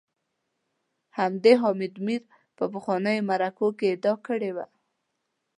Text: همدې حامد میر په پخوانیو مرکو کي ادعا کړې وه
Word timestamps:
همدې 1.17 1.53
حامد 1.61 1.93
میر 2.05 2.23
په 2.57 2.63
پخوانیو 2.73 3.27
مرکو 3.29 3.67
کي 3.77 3.85
ادعا 3.95 4.15
کړې 4.27 4.51
وه 4.55 4.65